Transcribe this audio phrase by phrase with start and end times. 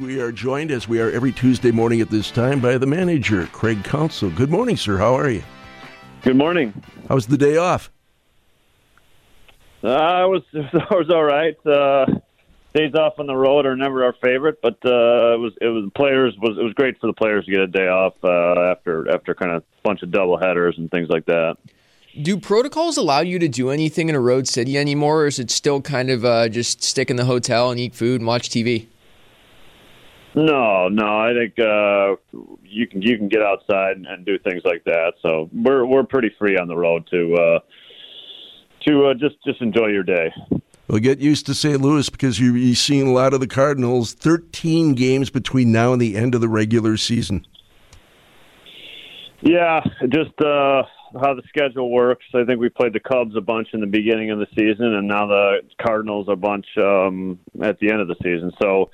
[0.00, 3.46] We are joined, as we are every Tuesday morning at this time, by the manager,
[3.46, 4.28] Craig Counsell.
[4.28, 4.98] Good morning, sir.
[4.98, 5.42] How are you?
[6.20, 6.74] Good morning.
[7.08, 7.90] How was the day off?
[9.82, 11.56] Uh, it was it was all right.
[11.64, 12.04] Uh,
[12.74, 15.90] days off on the road are never our favorite, but uh, it was it was
[15.94, 19.10] players was it was great for the players to get a day off uh, after
[19.10, 21.56] after kind of a bunch of double headers and things like that.
[22.20, 25.50] Do protocols allow you to do anything in a road city anymore, or is it
[25.50, 28.88] still kind of uh, just stick in the hotel and eat food and watch TV?
[30.36, 32.16] No, no, I think uh,
[32.62, 35.14] you can you can get outside and do things like that.
[35.22, 37.58] So we're we're pretty free on the road to uh,
[38.86, 40.30] to uh, just just enjoy your day.
[40.88, 41.80] Well, get used to St.
[41.80, 44.12] Louis because you, you've seen a lot of the Cardinals.
[44.12, 47.46] Thirteen games between now and the end of the regular season.
[49.40, 50.82] Yeah, just uh,
[51.18, 52.26] how the schedule works.
[52.34, 55.08] I think we played the Cubs a bunch in the beginning of the season, and
[55.08, 58.52] now the Cardinals a bunch um, at the end of the season.
[58.60, 58.90] So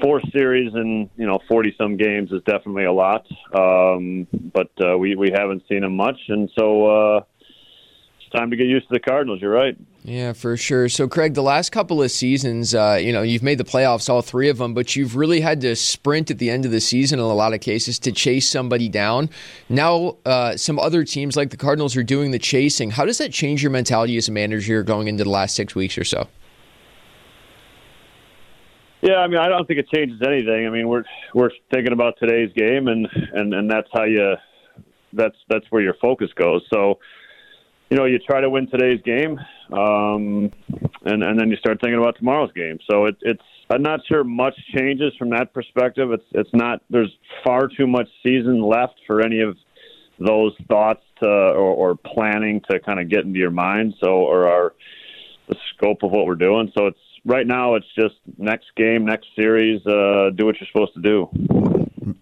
[0.00, 3.26] four series and you know forty some games is definitely a lot.
[3.54, 7.20] Um, but uh, we we haven't seen him much, and so uh,
[8.20, 9.40] it's time to get used to the Cardinals.
[9.40, 9.76] You're right.
[10.06, 10.88] Yeah, for sure.
[10.88, 14.22] So, Craig, the last couple of seasons, uh, you know, you've made the playoffs, all
[14.22, 17.18] three of them, but you've really had to sprint at the end of the season
[17.18, 19.28] in a lot of cases to chase somebody down.
[19.68, 22.92] Now, uh, some other teams like the Cardinals are doing the chasing.
[22.92, 25.98] How does that change your mentality as a manager going into the last six weeks
[25.98, 26.28] or so?
[29.02, 30.66] Yeah, I mean, I don't think it changes anything.
[30.66, 34.34] I mean, we're we're thinking about today's game, and and and that's how you
[35.12, 36.62] that's that's where your focus goes.
[36.72, 36.98] So,
[37.90, 39.38] you know, you try to win today's game,
[39.72, 40.50] um,
[41.04, 42.78] and and then you start thinking about tomorrow's game.
[42.90, 46.10] So it, it's I'm not sure much changes from that perspective.
[46.12, 47.12] It's it's not there's
[47.44, 49.56] far too much season left for any of
[50.18, 53.94] those thoughts to, or, or planning to kind of get into your mind.
[54.02, 54.74] So or our
[55.86, 56.70] scope of what we're doing.
[56.76, 60.94] So it's right now it's just next game, next series, uh, do what you're supposed
[60.94, 61.28] to do.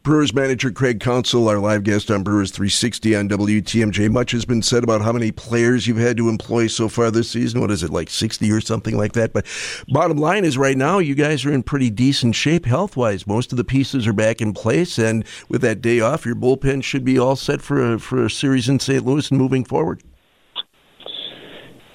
[0.02, 4.10] Brewers manager Craig Counsell, our live guest on Brewers 360 on WTMJ.
[4.10, 7.30] Much has been said about how many players you've had to employ so far this
[7.30, 7.60] season.
[7.60, 9.34] What is it, like 60 or something like that?
[9.34, 9.46] But
[9.88, 13.26] bottom line is, right now, you guys are in pretty decent shape health wise.
[13.26, 16.82] Most of the pieces are back in place, and with that day off, your bullpen
[16.82, 19.04] should be all set for a, for a series in St.
[19.04, 20.02] Louis and moving forward.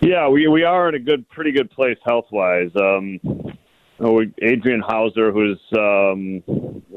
[0.01, 2.71] Yeah, we we are in a good, pretty good place health wise.
[2.75, 3.19] Um,
[4.41, 6.41] Adrian Houser, who's um,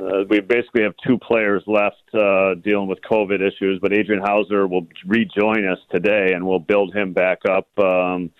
[0.00, 4.68] uh, we basically have two players left uh, dealing with COVID issues, but Adrian Houser
[4.68, 8.30] will rejoin us today, and we'll build him back up um,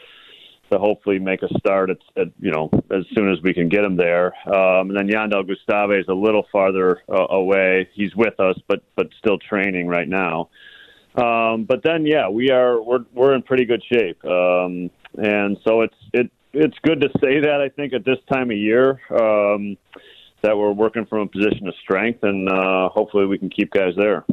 [0.70, 3.82] to hopefully make a start at, at you know as soon as we can get
[3.82, 4.32] him there.
[4.46, 7.88] Um, and then Jandel Gustave is a little farther uh, away.
[7.94, 10.50] He's with us, but but still training right now.
[11.14, 15.82] Um, but then, yeah, we are we're we're in pretty good shape, um, and so
[15.82, 19.76] it's it it's good to say that I think at this time of year um,
[20.42, 23.94] that we're working from a position of strength, and uh, hopefully we can keep guys
[23.96, 24.24] there.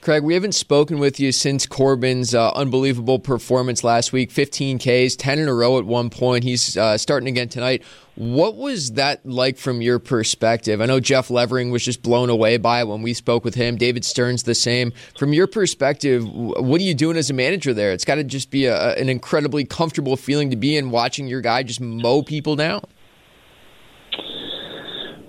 [0.00, 5.16] Craig, we haven't spoken with you since Corbin's uh, unbelievable performance last week 15 Ks,
[5.16, 6.44] 10 in a row at one point.
[6.44, 7.82] He's uh, starting again tonight.
[8.14, 10.80] What was that like from your perspective?
[10.80, 13.76] I know Jeff Levering was just blown away by it when we spoke with him.
[13.76, 14.92] David Stearns, the same.
[15.18, 17.92] From your perspective, what are you doing as a manager there?
[17.92, 21.40] It's got to just be a, an incredibly comfortable feeling to be in watching your
[21.40, 22.82] guy just mow people down.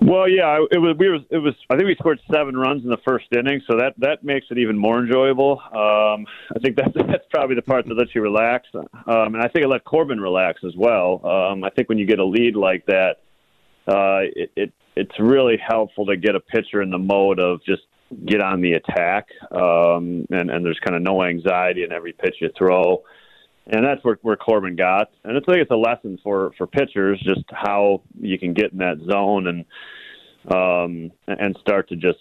[0.02, 0.96] Well, yeah, it was.
[0.98, 1.22] We was.
[1.30, 1.54] It was.
[1.70, 4.58] I think we scored seven runs in the first inning, so that that makes it
[4.58, 5.62] even more enjoyable.
[5.66, 8.86] Um, I think that's that's probably the part that lets you relax, um,
[9.36, 11.22] and I think it let Corbin relax as well.
[11.26, 13.18] Um, I think when you get a lead like that,
[13.88, 17.84] uh, it, it it's really helpful to get a pitcher in the mode of just
[18.26, 22.36] get on the attack, um, and and there's kind of no anxiety in every pitch
[22.40, 23.04] you throw
[23.68, 25.12] and that's where, where Corbin got.
[25.24, 28.80] And I think it's a lesson for for pitchers just how you can get in
[28.80, 29.66] that zone and
[30.54, 32.20] um, and start to just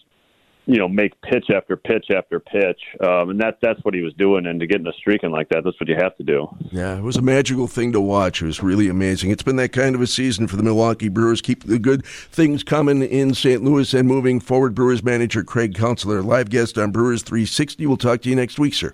[0.67, 4.13] you know make pitch after pitch after pitch, um, and that that's what he was
[4.15, 4.47] doing.
[4.47, 6.47] And to get in a streaking like that, that's what you have to do.
[6.71, 8.43] Yeah, it was a magical thing to watch.
[8.43, 9.31] It was really amazing.
[9.31, 11.41] It's been that kind of a season for the Milwaukee Brewers.
[11.41, 13.65] Keep the good things coming in St.
[13.65, 14.75] Louis and moving forward.
[14.75, 17.87] Brewers manager Craig Counsellor, live guest on Brewers 360.
[17.87, 18.93] We'll talk to you next week, sir.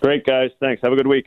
[0.00, 0.82] Great guys, thanks.
[0.82, 1.24] Have a good week.